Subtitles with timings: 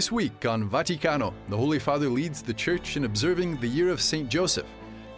[0.00, 4.00] This week on Vaticano, the Holy Father leads the Church in observing the year of
[4.00, 4.30] St.
[4.30, 4.64] Joseph.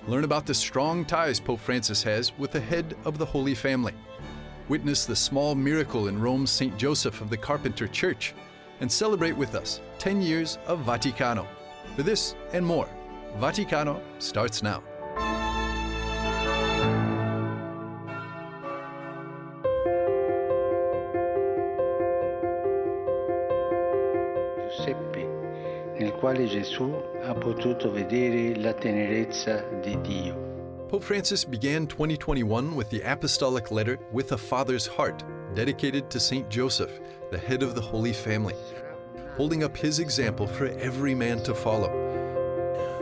[0.08, 3.94] Learn about the strong ties Pope Francis has with the head of the Holy Family.
[4.68, 6.76] Witness the small miracle in Rome's St.
[6.76, 8.34] Joseph of the Carpenter Church.
[8.80, 11.46] And celebrate with us 10 years of Vaticano.
[11.94, 12.88] For this and more,
[13.38, 14.82] Vaticano starts now.
[26.32, 26.90] Quale Gesù
[27.24, 30.34] ha potuto vedere la tenerezza di Dio.
[30.88, 35.24] Pope Francis began 2021 with the apostolic letter With a Father's Heart,
[35.54, 36.48] dedicated to St.
[36.48, 38.54] Joseph, the head of the Holy Family,
[39.36, 41.90] holding up his example for every man to follow.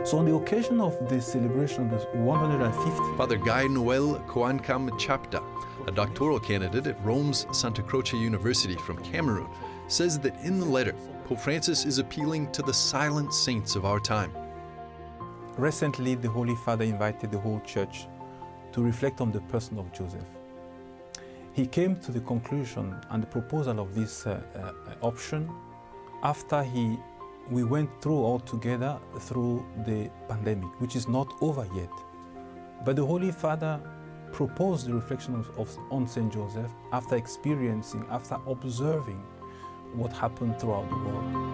[0.03, 5.41] So, on the occasion of the celebration of the 150th Father Guy Noel Coancam Chapta,
[5.87, 9.47] a doctoral candidate at Rome's Santa Croce University from Cameroon,
[9.87, 10.95] says that in the letter,
[11.25, 14.31] Pope Francis is appealing to the silent saints of our time.
[15.57, 18.07] Recently, the Holy Father invited the whole church
[18.73, 20.25] to reflect on the person of Joseph.
[21.53, 25.49] He came to the conclusion and the proposal of this uh, uh, option
[26.23, 26.97] after he,
[27.49, 31.91] we went through all together through the pandemic, which is not over yet.
[32.83, 33.79] But the Holy Father
[34.31, 36.31] proposed the reflection of, of, on St.
[36.33, 39.23] Joseph after experiencing, after observing
[39.93, 41.51] what happened throughout the world.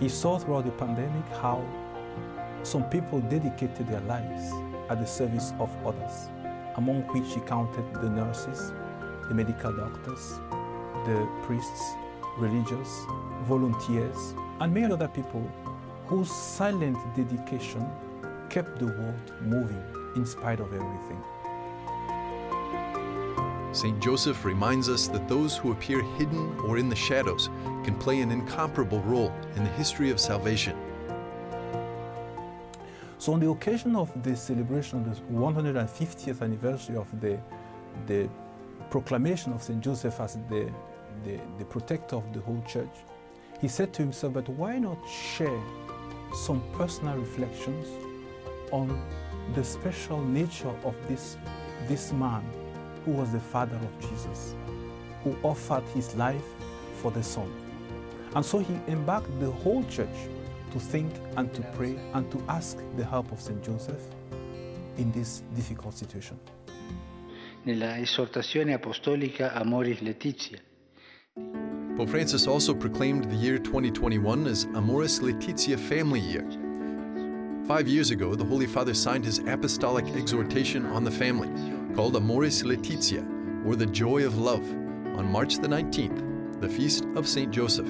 [0.00, 1.64] He saw throughout the pandemic how
[2.62, 4.52] some people dedicated their lives
[4.90, 6.28] at the service of others,
[6.76, 8.72] among which he counted the nurses,
[9.28, 10.38] the medical doctors,
[11.04, 11.92] the priests,
[12.38, 12.88] religious,
[13.44, 15.42] volunteers, and many other people
[16.06, 17.86] whose silent dedication
[18.48, 19.82] kept the world moving
[20.16, 21.22] in spite of everything.
[23.78, 24.00] St.
[24.00, 27.48] Joseph reminds us that those who appear hidden or in the shadows
[27.84, 30.76] can play an incomparable role in the history of salvation.
[33.18, 37.38] So, on the occasion of the celebration of the 150th anniversary of the,
[38.08, 38.28] the
[38.90, 39.80] proclamation of St.
[39.80, 40.72] Joseph as the,
[41.24, 43.04] the, the protector of the whole church,
[43.60, 45.62] he said to himself, But why not share
[46.34, 47.86] some personal reflections
[48.72, 49.00] on
[49.54, 51.36] the special nature of this,
[51.86, 52.42] this man
[53.08, 54.54] who was the father of Jesus,
[55.24, 56.44] who offered his life
[57.00, 57.50] for the Son?
[58.34, 60.28] And so he embarked the whole church
[60.72, 63.64] to think and to pray and to ask the help of St.
[63.64, 64.02] Joseph
[64.98, 66.38] in this difficult situation.
[67.64, 70.58] Nella esortazione apostolica Amoris Laetitia,
[71.96, 76.46] Pope Francis also proclaimed the year 2021 as Amoris Laetitia Family Year.
[77.66, 81.48] Five years ago, the Holy Father signed his apostolic exhortation on the family,
[81.98, 83.26] called Amoris Laetitia,
[83.66, 84.62] or the Joy of Love,
[85.18, 87.50] on March the 19th, the feast of St.
[87.50, 87.88] Joseph.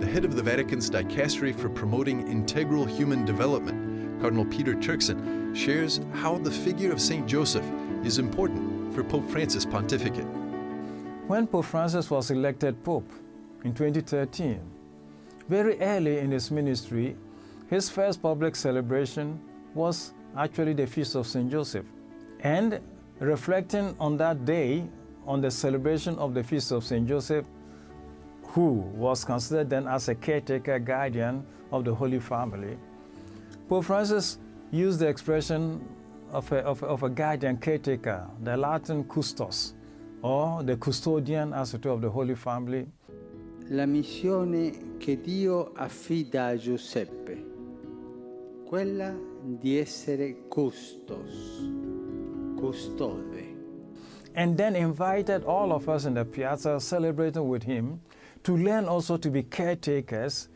[0.00, 6.00] The head of the Vatican's Dicastery for Promoting Integral Human Development, Cardinal Peter Turkson, shares
[6.14, 7.28] how the figure of St.
[7.28, 7.64] Joseph
[8.02, 10.26] is important for Pope Francis' pontificate.
[11.28, 13.12] When Pope Francis was elected Pope
[13.62, 14.60] in 2013,
[15.48, 17.16] very early in his ministry,
[17.70, 19.38] his first public celebration
[19.74, 21.50] was actually the Feast of St.
[21.50, 21.86] Joseph.
[22.40, 22.80] And
[23.20, 24.84] reflecting on that day,
[25.26, 27.06] on the celebration of the Feast of St.
[27.08, 27.46] Joseph,
[28.42, 32.76] who was considered then as a caretaker guardian of the Holy Family,
[33.68, 34.38] Pope Francis
[34.70, 35.80] used the expression
[36.30, 39.72] of a, of, of a guardian caretaker, the Latin custos,
[40.22, 42.86] or the custodian as it were of the Holy Family.
[43.68, 47.46] la missione che Dio affida a Giuseppe,
[48.66, 49.14] quella
[49.44, 51.60] di essere custos,
[52.58, 53.54] custode.
[54.34, 58.00] and then invited all of us in the piazza celebrating with him
[58.42, 60.48] to learn also to be caretakers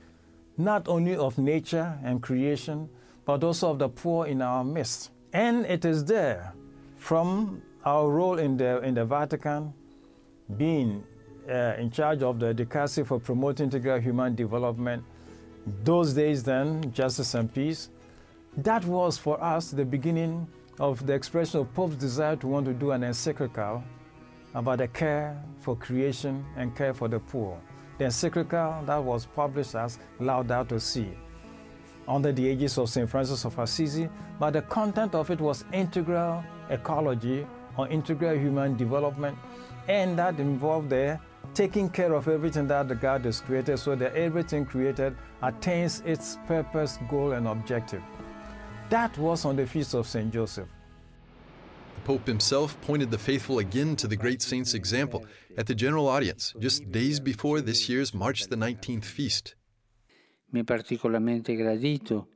[0.57, 2.89] not only of nature and creation
[3.27, 6.55] but also of the poor in our midst and it is there
[6.97, 9.73] from our role in the in the vatican
[10.57, 11.05] being
[11.49, 15.05] uh, in charge of the dicastery for promoting integral human development
[15.85, 17.91] those days then justice and peace
[18.59, 20.47] that was for us the beginning
[20.81, 23.85] of the expression of Pope's desire to want to do an encyclical
[24.55, 27.61] about the care for creation and care for the poor.
[27.99, 31.09] The encyclical that was published as Laudato Si
[32.09, 33.09] under the aegis of St.
[33.09, 34.09] Francis of Assisi,
[34.41, 37.47] but the content of it was integral ecology
[37.77, 39.39] or integral human development,
[39.87, 41.21] and that involved the
[41.55, 46.39] taking care of everything that the God has created so that everything created attains its
[46.47, 48.03] purpose, goal, and objective.
[48.91, 50.33] That was on the feast of St.
[50.33, 50.69] Joseph.
[51.95, 55.27] The Pope himself pointed the faithful again to the great saint's example
[55.59, 59.55] at the general audience just days before this year's March the 19th feast.
[60.51, 62.29] Mi è particolarmente gradito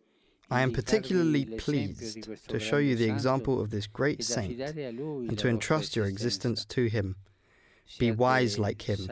[0.51, 5.49] I am particularly pleased to show you the example of this great saint and to
[5.49, 7.17] entrust your existence to him.
[7.99, 9.09] Be wise like him,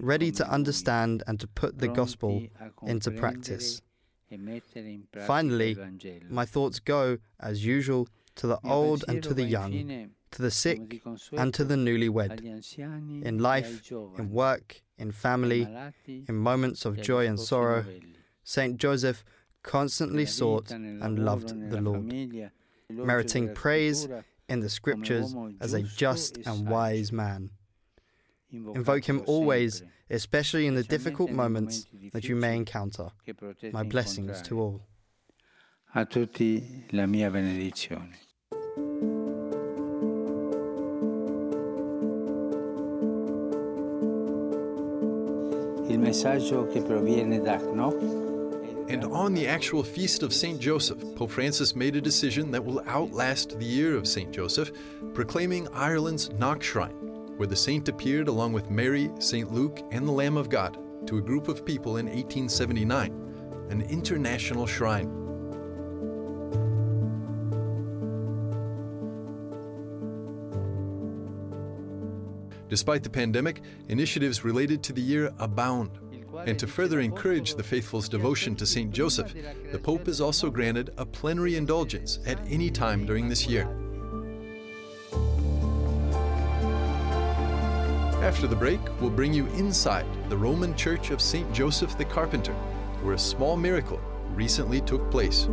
[0.00, 2.42] ready to understand and to put the gospel
[2.86, 3.82] into practice.
[5.26, 5.76] Finally,
[6.28, 11.02] my thoughts go, as usual, to the old and to the young, to the sick
[11.32, 12.40] and to the newlywed,
[13.24, 15.66] in life, in work, in family,
[16.06, 17.84] in moments of joy and sorrow.
[18.44, 19.24] Saint Joseph
[19.62, 22.12] constantly sought and loved the Lord,
[22.90, 24.08] meriting praise
[24.48, 27.50] in the scriptures as a just and wise man.
[28.50, 33.10] Invoke him always, especially in the difficult moments that you may encounter.
[33.72, 34.80] My blessings to all.
[35.94, 38.16] A tutti la mia benedizione.
[45.88, 48.28] Il messaggio che proviene da Knock
[48.90, 50.58] And on the actual feast of St.
[50.58, 54.32] Joseph, Pope Francis made a decision that will outlast the year of St.
[54.32, 54.72] Joseph,
[55.12, 56.94] proclaiming Ireland's Knock Shrine,
[57.38, 59.52] where the saint appeared along with Mary, St.
[59.52, 60.76] Luke, and the Lamb of God
[61.06, 63.12] to a group of people in 1879,
[63.70, 65.08] an international shrine.
[72.68, 75.90] Despite the pandemic, initiatives related to the year abound.
[76.44, 78.90] And to further encourage the faithful's devotion to St.
[78.92, 79.34] Joseph,
[79.72, 83.68] the Pope is also granted a plenary indulgence at any time during this year.
[88.22, 91.50] After the break, we'll bring you inside the Roman Church of St.
[91.52, 92.52] Joseph the Carpenter,
[93.02, 94.00] where a small miracle
[94.34, 95.46] recently took place.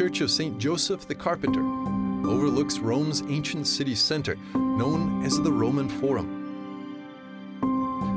[0.00, 0.58] Church of St.
[0.58, 1.60] Joseph the Carpenter
[2.26, 6.38] overlooks Rome's ancient city center, known as the Roman Forum.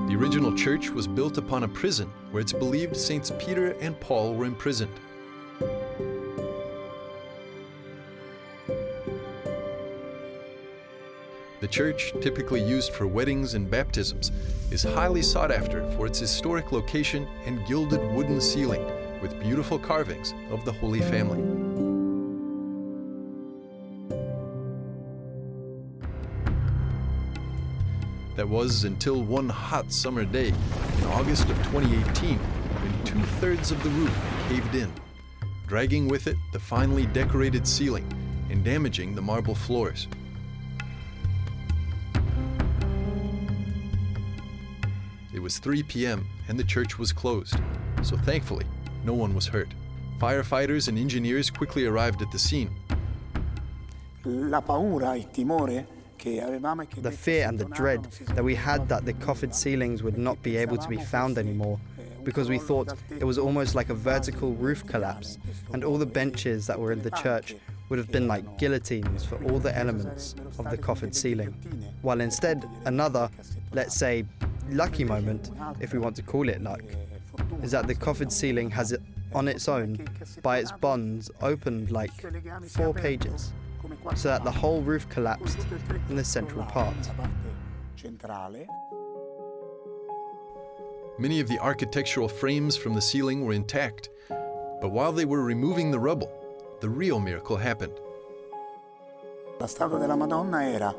[0.08, 4.34] The original church was built upon a prison where it's believed Saints Peter and Paul
[4.34, 4.98] were imprisoned.
[11.60, 14.32] The church, typically used for weddings and baptisms,
[14.72, 18.86] is highly sought after for its historic location and gilded wooden ceiling
[19.22, 21.63] with beautiful carvings of the Holy Family.
[28.36, 33.82] That was until one hot summer day in August of 2018 when two thirds of
[33.84, 34.16] the roof
[34.50, 34.92] caved in,
[35.68, 38.12] dragging with it the finely decorated ceiling
[38.50, 40.08] and damaging the marble floors.
[45.32, 46.28] It was 3 p.m.
[46.48, 47.56] and the church was closed,
[48.02, 48.66] so thankfully,
[49.04, 49.70] no one was hurt.
[50.18, 52.72] Firefighters and engineers quickly arrived at the scene.
[54.26, 55.86] La paura, il timore
[56.24, 59.52] che avevamo è che The fear and the dread that we had that the coffered
[59.52, 61.78] ceilings would not be able to be found anymore
[62.24, 65.38] because we thought it was almost like a vertical roof collapse
[65.74, 67.58] and all the benches that were in the church
[67.90, 71.54] would have been like guillotines for all the elements of the coffered ceiling.
[72.02, 73.30] While instead, another,
[73.74, 74.24] let's say,
[74.70, 75.52] lucky moment,
[75.82, 76.82] if we want to call it luck,
[77.62, 79.02] is that the coffered ceiling has it
[79.34, 80.08] on its own,
[80.42, 82.12] by its bonds, opened like
[82.70, 83.52] four pages,
[84.16, 85.60] so that the whole roof collapsed
[86.10, 86.96] in the central part.
[91.20, 94.10] Many of the architectural frames from the ceiling were intact,
[94.82, 96.32] but while they were removing the rubble,
[96.82, 97.94] the real miracle happened.
[99.60, 100.94] la statua della Madonna era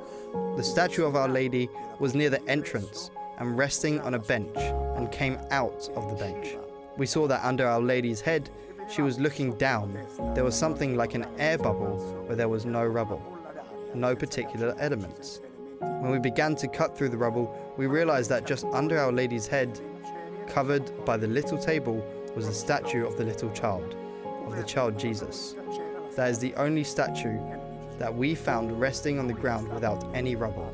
[0.56, 1.68] The statue of Our Lady
[1.98, 4.56] was near the entrance and resting on a bench
[4.96, 6.56] and came out of the bench.
[6.96, 8.48] We saw that under Our Lady's head,
[8.88, 9.98] she was looking down.
[10.34, 13.22] There was something like an air bubble where there was no rubble,
[13.94, 15.40] no particular elements.
[15.80, 19.46] When we began to cut through the rubble, we realized that just under Our Lady's
[19.46, 19.80] head,
[20.46, 23.96] covered by the little table, was the statue of the little child,
[24.46, 25.54] of the child Jesus.
[26.16, 27.38] That is the only statue
[27.98, 30.72] that we found resting on the ground without any rubble.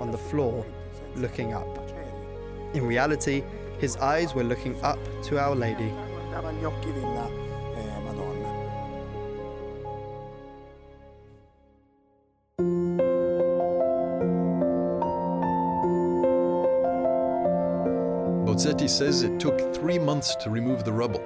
[0.00, 0.66] on the floor,
[1.14, 1.78] looking up.
[2.74, 3.42] In reality,
[3.78, 5.90] his eyes were looking up to Our Lady.
[18.86, 21.20] Bozzetti says it took three months to remove the rubble.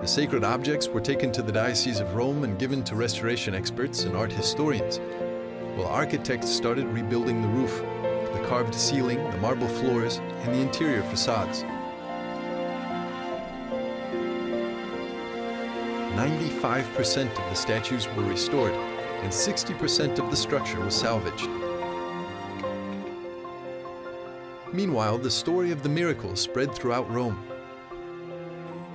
[0.00, 4.04] The sacred objects were taken to the Diocese of Rome and given to restoration experts
[4.04, 4.98] and art historians,
[5.76, 7.82] while architects started rebuilding the roof,
[8.32, 11.62] the carved ceiling, the marble floors, and the interior facades.
[16.16, 21.67] 95% of the statues were restored, and 60% of the structure was salvaged.
[24.72, 27.42] Meanwhile, the story of the miracle spread throughout Rome.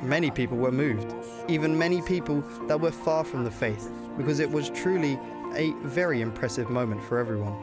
[0.03, 1.15] Many people were moved,
[1.47, 5.19] even many people that were far from the faith, because it was truly
[5.55, 7.55] a very impressive moment for everyone.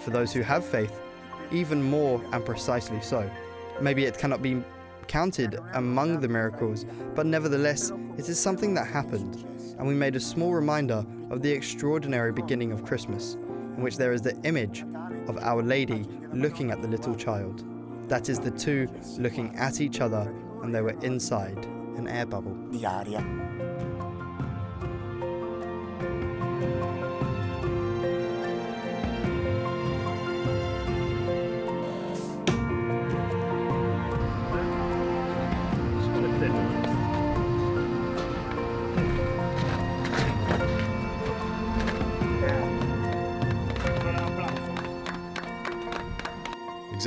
[0.00, 1.00] For those who have faith,
[1.50, 3.30] even more and precisely so.
[3.80, 4.62] Maybe it cannot be
[5.06, 6.84] counted among the miracles,
[7.14, 9.46] but nevertheless, it is something that happened,
[9.78, 13.36] and we made a small reminder of the extraordinary beginning of Christmas,
[13.76, 14.84] in which there is the image
[15.28, 17.64] of Our Lady looking at the little child.
[18.08, 21.64] That is the two looking at each other, and they were inside
[21.96, 22.56] an air bubble.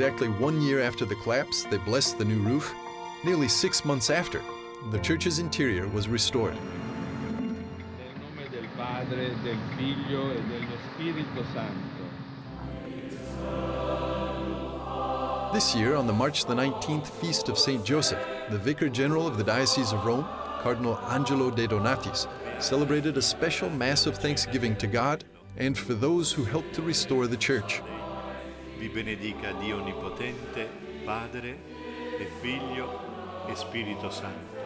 [0.00, 2.72] Exactly one year after the collapse, they blessed the new roof.
[3.22, 4.40] Nearly six months after,
[4.92, 6.56] the church's interior was restored.
[15.52, 17.84] This year, on the March the 19th feast of St.
[17.84, 20.24] Joseph, the Vicar General of the Diocese of Rome,
[20.62, 22.26] Cardinal Angelo de Donatis,
[22.58, 25.24] celebrated a special Mass of thanksgiving to God
[25.58, 27.82] and for those who helped to restore the church.
[28.80, 30.66] Vi benedica Dio Onnipotente,
[31.04, 31.58] Padre
[32.18, 34.56] e Figlio e Spirito Santo.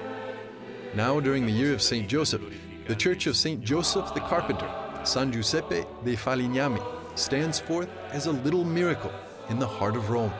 [0.94, 2.06] Now, during the year of St.
[2.06, 2.40] Joseph,
[2.86, 3.60] the Church of St.
[3.60, 4.70] Joseph the Carpenter,
[5.02, 6.80] San Giuseppe dei Falegnami,
[7.16, 9.10] stands forth as a little miracle
[9.48, 10.32] in the heart of Rome.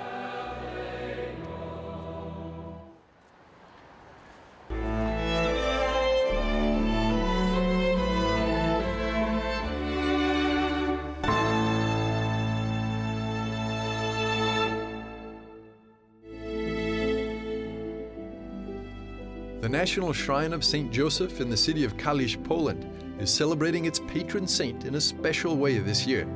[19.65, 20.93] The National Shrine of St.
[20.93, 22.87] Joseph in the city of Kalisz, Poland,
[23.19, 26.29] is celebrating its patron saint in a special way this year.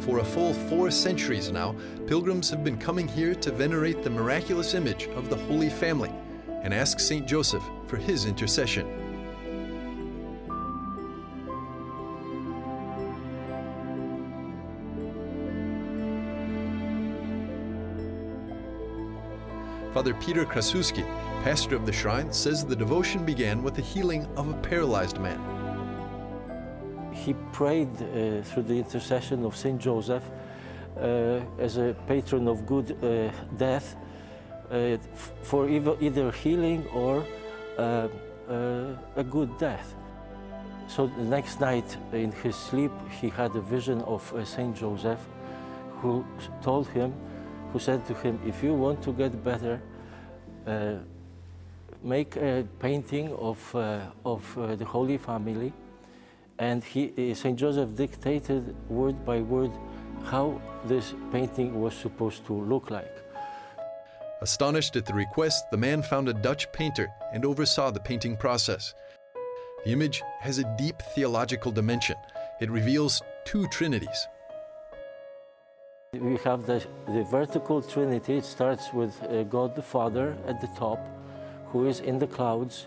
[0.00, 1.76] For a full four centuries now,
[2.08, 6.10] pilgrims have been coming here to venerate the miraculous image of the Holy Family
[6.64, 7.28] and ask St.
[7.28, 8.88] Joseph for his intercession.
[19.92, 21.06] Father Peter Krasuski,
[21.44, 25.38] pastor of the shrine, says the devotion began with the healing of a paralyzed man.
[27.12, 30.24] He prayed uh, through the intercession of Saint Joseph
[30.96, 33.94] uh, as a patron of good uh, death
[34.70, 34.96] uh,
[35.42, 37.26] for either, healing or
[37.76, 38.08] uh,
[38.48, 39.94] uh, a good death.
[40.86, 45.20] So the next night in his sleep, he had a vision of Saint Joseph
[46.00, 46.24] who
[46.62, 47.12] told him
[47.70, 49.82] who said to him, if you want to get better,
[50.66, 50.94] uh,
[52.04, 55.72] make a painting of, uh, of uh, the Holy Family.
[56.58, 57.58] And he, uh, St.
[57.58, 59.72] Joseph dictated word by word
[60.24, 63.10] how this painting was supposed to look like.
[64.42, 68.94] Astonished at the request, the man found a Dutch painter and oversaw the painting process.
[69.84, 72.16] The image has a deep theological dimension.
[72.60, 74.28] It reveals two trinities
[76.20, 78.38] we have the, the vertical trinity.
[78.38, 80.98] It starts with uh, God the Father at the top,
[81.74, 82.86] who is in the clouds.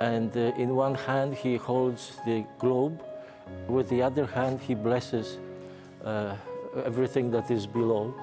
[0.00, 3.02] And uh, in one hand, he holds the globe.
[3.66, 5.38] With the other hand, he blesses
[6.04, 6.36] uh,
[6.84, 8.14] everything that is below.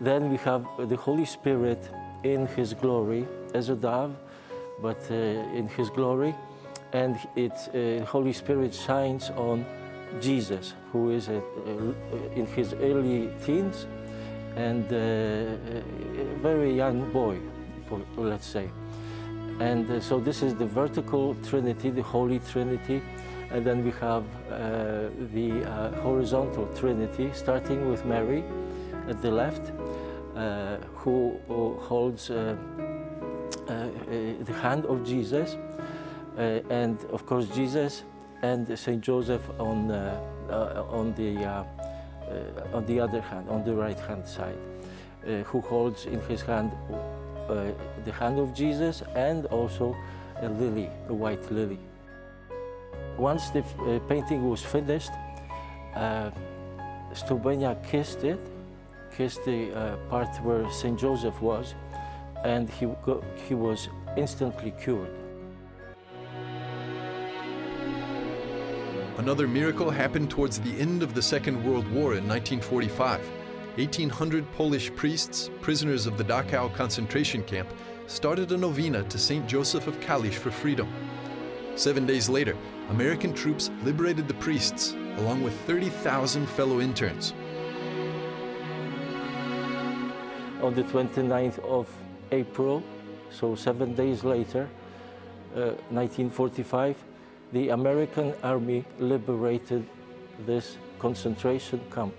[0.00, 1.78] Then we have the Holy Spirit
[2.24, 3.24] in his glory
[3.54, 4.16] as a dove,
[4.82, 5.14] but uh,
[5.54, 6.34] in his glory.
[6.92, 9.64] And uh, Holy Spirit shines on
[10.20, 13.86] Jesus, who is in his early teens
[14.56, 15.58] and a
[16.42, 17.38] very young boy,
[18.16, 18.68] let's say.
[19.60, 23.02] And uh, so this is the vertical Trinity, the Holy Trinity.
[23.50, 28.44] And then we have uh, the uh, horizontal Trinity, starting with Mary
[29.08, 29.72] at the left,
[30.36, 31.38] uh, who,
[31.80, 32.56] holds uh,
[33.68, 33.88] uh,
[34.44, 35.56] the hand of Jesus,
[36.36, 38.02] and of course Jesus
[38.42, 41.64] and Saint Joseph on on the
[42.74, 44.58] on the other hand, on the right hand side,
[45.46, 46.72] who holds in his hand
[47.48, 49.96] the hand of Jesus and also
[50.42, 51.78] a lily, a white lily.
[53.16, 55.10] Once the uh, painting was finished,
[55.94, 56.30] uh,
[57.12, 58.38] Stobenia kissed it,
[59.16, 60.98] kissed the uh, part where St.
[60.98, 61.74] Joseph was,
[62.44, 62.86] and he,
[63.48, 65.10] he was instantly cured.
[69.16, 73.35] Another miracle happened towards the end of the Second World War in 1945.
[73.76, 77.68] 1,800 Polish priests, prisoners of the Dachau concentration camp,
[78.06, 79.46] started a novena to St.
[79.46, 80.88] Joseph of Kalisz for freedom.
[81.74, 82.56] Seven days later,
[82.88, 87.34] American troops liberated the priests, along with 30,000 fellow interns.
[90.62, 91.86] On the 29th of
[92.32, 92.82] April,
[93.30, 94.70] so seven days later,
[95.54, 96.96] uh, 1945,
[97.52, 99.86] the American army liberated
[100.46, 102.14] this concentration camp.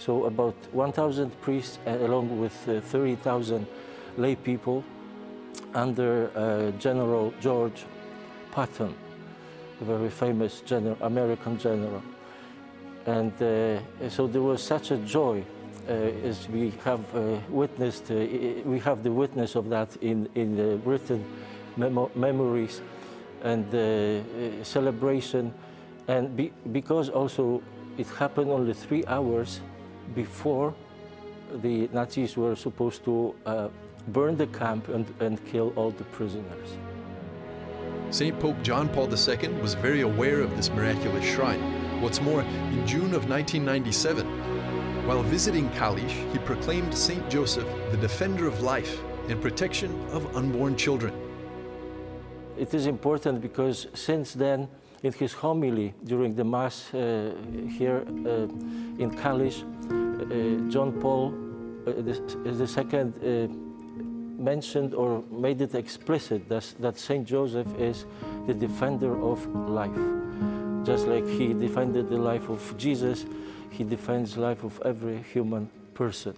[0.00, 3.66] So about 1,000 priests, uh, along with uh, 30,000
[4.16, 4.82] lay people,
[5.74, 7.84] under uh, General George
[8.50, 8.94] Patton,
[9.82, 10.62] a very famous
[11.02, 12.02] American general.
[13.04, 15.44] And uh, so there was such a joy
[15.86, 20.76] uh, as we have uh, witnessed, we have the witness of that in, in the
[20.78, 21.22] written
[21.76, 22.80] memo memories
[23.42, 23.66] and
[24.64, 25.52] celebration.
[26.08, 27.62] And be because also
[27.98, 29.60] it happened only three hours
[30.14, 30.74] before
[31.62, 33.68] the Nazis were supposed to uh,
[34.08, 36.78] burn the camp and, and kill all the prisoners.
[38.10, 38.38] St.
[38.40, 41.60] Pope John Paul II was very aware of this miraculous shrine.
[42.00, 44.26] What's more, in June of 1997,
[45.06, 47.28] while visiting Kalisz, he proclaimed St.
[47.30, 51.14] Joseph the defender of life and protection of unborn children.
[52.58, 54.68] It is important because since then,
[55.02, 57.32] in his homily during the Mass uh,
[57.78, 58.48] here uh,
[58.98, 61.34] in Kalisz, uh, John Paul
[61.86, 63.48] uh,
[64.42, 68.06] mentioned or made it explicit that, that Saint Joseph is
[68.46, 69.90] the defender of life.
[70.84, 73.26] Just like he defended the life of Jesus,
[73.70, 76.34] he defends the life of every human person.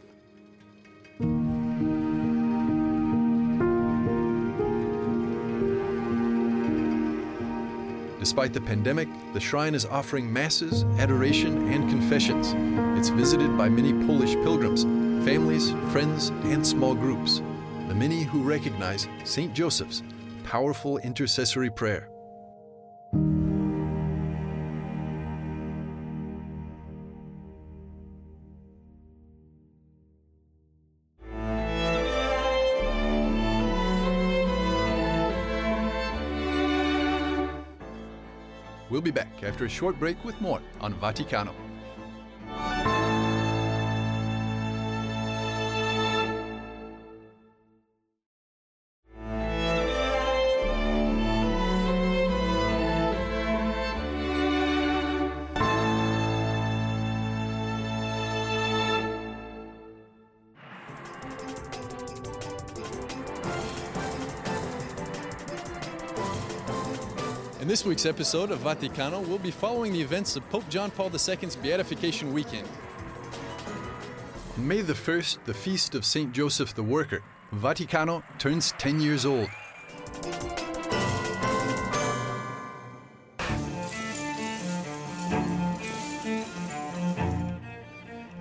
[8.22, 12.54] Despite the pandemic, the shrine is offering masses, adoration, and confessions.
[12.96, 14.84] It's visited by many Polish pilgrims,
[15.24, 17.42] families, friends, and small groups
[17.88, 19.52] the many who recognize St.
[19.52, 20.04] Joseph's
[20.44, 22.11] powerful intercessory prayer.
[39.42, 41.52] After a short break with more on Vaticano.
[67.72, 71.56] This week's episode of Vaticano, we'll be following the events of Pope John Paul II's
[71.56, 72.68] Beatification Weekend.
[74.58, 76.34] May the 1st, the feast of St.
[76.34, 77.22] Joseph the Worker,
[77.54, 79.48] Vaticano turns 10 years old.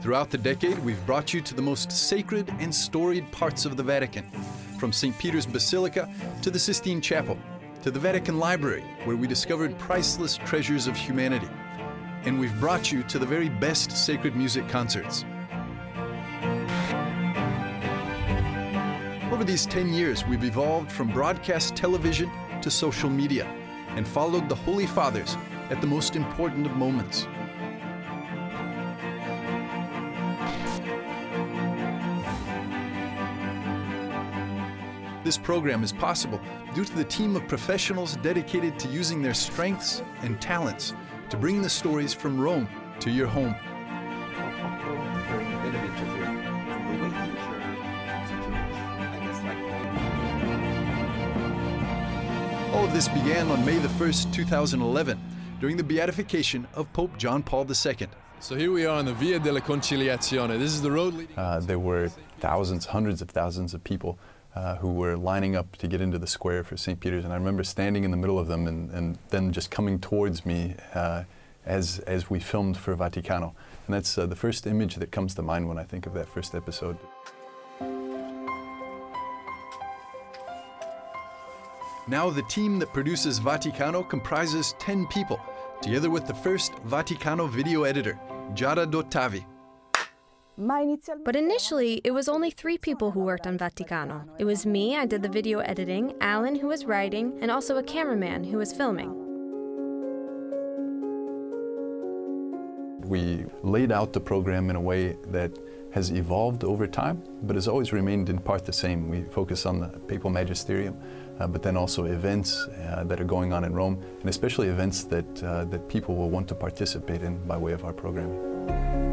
[0.01, 3.83] Throughout the decade, we've brought you to the most sacred and storied parts of the
[3.83, 4.29] Vatican,
[4.77, 5.17] from St.
[5.17, 7.37] Peter's Basilica to the Sistine Chapel,
[7.81, 11.49] to the Vatican Library, where we discovered priceless treasures of humanity.
[12.23, 15.25] And we've brought you to the very best sacred music concerts.
[19.31, 22.29] Over these 10 years, we've evolved from broadcast television
[22.61, 23.45] to social media
[23.95, 25.35] and followed the Holy Fathers
[25.71, 27.25] at the most important of moments.
[35.31, 36.41] This program is possible
[36.75, 40.93] due to the team of professionals dedicated to using their strengths and talents
[41.29, 42.67] to bring the stories from Rome
[42.99, 43.55] to your home.
[52.73, 55.17] All of this began on May the 1st, 2011,
[55.61, 58.09] during the beatification of Pope John Paul II.
[58.41, 60.59] So here we are on the Via della Conciliazione.
[60.59, 61.37] This is the road leading.
[61.37, 62.09] Uh, there were
[62.41, 64.19] thousands, hundreds of thousands of people
[64.55, 66.99] uh, who were lining up to get into the square for St.
[66.99, 70.45] Peter's, and I remember standing in the middle of them and, and just coming towards
[70.45, 71.23] me uh,
[71.65, 73.53] as, as we filmed for Vaticano.
[73.87, 76.27] And that's uh, the first image that comes to mind when I think of that
[76.27, 76.97] first episode.
[82.07, 85.39] Now, the team that produces Vaticano comprises 10 people,
[85.81, 88.19] together with the first Vaticano video editor,
[88.53, 89.45] Giada Dottavi.
[91.25, 94.27] But initially, it was only three people who worked on Vaticano.
[94.37, 97.83] It was me, I did the video editing, Alan, who was writing, and also a
[97.83, 99.11] cameraman who was filming.
[103.07, 105.57] We laid out the program in a way that
[105.93, 109.09] has evolved over time, but has always remained in part the same.
[109.09, 110.95] We focus on the papal magisterium,
[111.39, 115.03] uh, but then also events uh, that are going on in Rome, and especially events
[115.05, 119.10] that, uh, that people will want to participate in by way of our programming.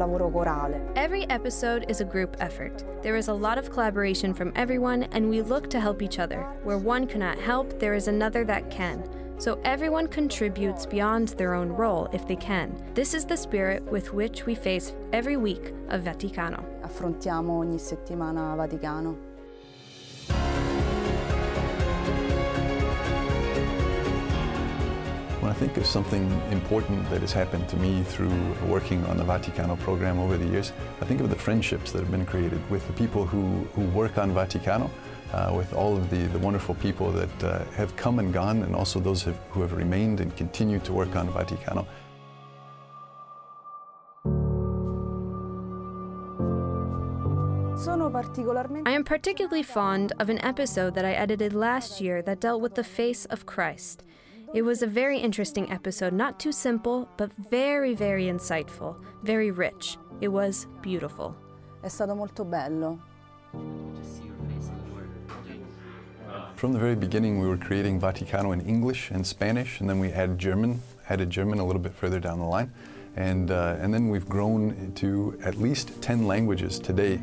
[0.00, 0.80] Lavoro corale.
[0.96, 2.84] Every episode is a group effort.
[3.02, 6.42] There is a lot of collaboration from everyone, and we look to help each other.
[6.64, 9.04] Where one cannot help, there is another that can.
[9.38, 12.76] So everyone contributes beyond their own role if they can.
[12.94, 16.62] This is the spirit with which we face every week of Vaticano.
[16.82, 19.29] Affrontiamo ogni settimana Vaticano.
[25.50, 29.76] I think of something important that has happened to me through working on the Vaticano
[29.80, 32.92] program over the years, I think of the friendships that have been created with the
[32.92, 34.88] people who, who work on Vaticano,
[35.32, 38.76] uh, with all of the, the wonderful people that uh, have come and gone, and
[38.76, 41.84] also those have, who have remained and continue to work on Vaticano.
[48.86, 52.76] I am particularly fond of an episode that I edited last year that dealt with
[52.76, 54.04] the face of Christ.
[54.52, 59.96] It was a very interesting episode, not too simple, but very, very insightful, very rich.
[60.20, 61.36] It was beautiful.
[61.84, 62.98] È stato molto bello.
[66.56, 70.10] From the very beginning, we were creating Vaticano in English and Spanish, and then we
[70.10, 72.72] added German, added German a little bit further down the line.
[73.14, 77.20] And, uh, and then we've grown to at least 10 languages today.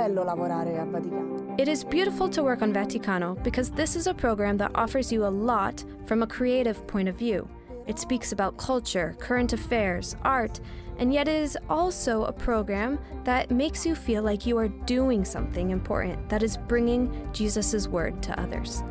[0.00, 1.54] Bello lavorare a Vaticano.
[1.58, 5.26] It is beautiful to work on Vaticano because this is a program that offers you
[5.26, 7.46] a lot from a creative point of view.
[7.86, 10.58] It speaks about culture, current affairs, art,
[10.96, 15.22] and yet it is also a program that makes you feel like you are doing
[15.22, 18.82] something important that is bringing Jesus' word to others.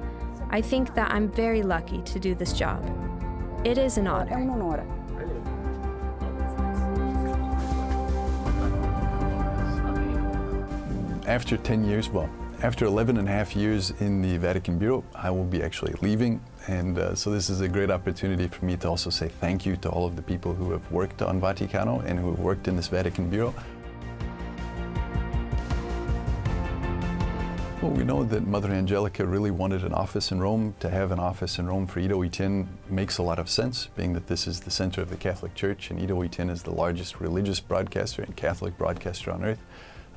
[0.52, 2.86] I think that I'm very lucky to do this job.
[3.65, 4.99] It is an honor.
[11.30, 12.28] After 10 years, well,
[12.63, 16.42] after 11 and a half years in the Vatican Bureau, I will be actually leaving.
[16.65, 19.76] And uh, so this is a great opportunity for me to also say thank you
[19.76, 22.76] to all of the people who have worked on Vaticano and who have worked in
[22.76, 23.54] this Vatican Bureau.
[27.84, 30.74] Well, we know that Mother Angelica really wanted an office in Rome.
[30.80, 34.26] To have an office in Rome for EWTN makes a lot of sense, being that
[34.26, 38.24] this is the center of the Catholic Church and EWTN is the largest religious broadcaster
[38.24, 39.60] and Catholic broadcaster on earth.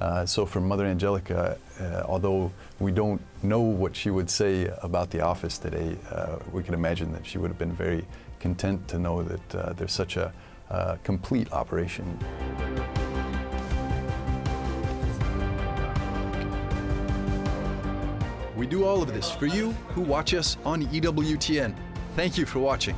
[0.00, 2.50] Uh, so for Mother Angelica, uh, although
[2.81, 7.12] we don't know what she would say about the office today, uh, we can imagine
[7.12, 8.05] that she would have been very
[8.40, 10.33] content to know that uh, there's such a
[10.70, 12.18] uh, complete operation.
[18.57, 21.74] We do all of this for you who watch us on EWTN.
[22.16, 22.96] Thank you for watching.